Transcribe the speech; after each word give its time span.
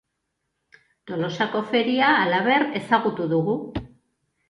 Tolosako 1.11 1.63
feria, 1.69 2.09
halaber, 2.25 2.69
ezagutu 2.83 3.33
dugu. 3.39 3.63